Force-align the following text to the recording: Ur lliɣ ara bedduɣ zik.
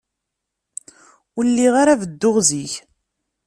Ur 1.37 1.43
lliɣ 1.49 1.73
ara 1.81 1.99
bedduɣ 2.01 2.35
zik. 2.49 2.73